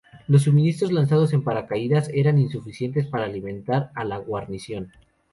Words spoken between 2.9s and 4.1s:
para alimentar a